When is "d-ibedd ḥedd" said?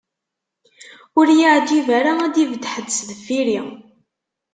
2.33-2.87